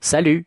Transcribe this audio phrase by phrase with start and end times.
[0.00, 0.46] Salut!